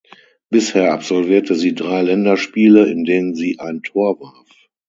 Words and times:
Bisher 0.49 0.93
absolvierte 0.93 1.53
sie 1.53 1.75
drei 1.75 2.01
Länderspiele, 2.01 2.89
in 2.91 3.03
denen 3.03 3.35
sie 3.35 3.59
ein 3.59 3.83
Tor 3.83 4.19
warf. 4.19 4.49